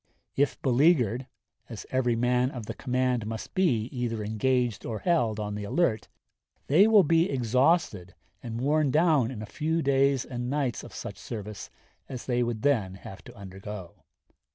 [0.35, 1.27] If beleaguered,
[1.69, 6.07] as every man of the command must be either engaged or held on the alert,
[6.65, 11.17] they will be exhausted and worn down in a few days and nights of such
[11.19, 11.69] service
[12.09, 14.03] as they would then have to undergo.